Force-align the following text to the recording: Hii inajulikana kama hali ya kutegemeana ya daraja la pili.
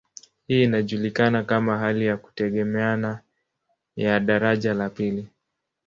Hii 0.47 0.63
inajulikana 0.63 1.43
kama 1.43 1.77
hali 1.77 2.05
ya 2.05 2.17
kutegemeana 2.17 3.21
ya 3.95 4.19
daraja 4.19 4.73
la 4.73 4.89
pili. 4.89 5.27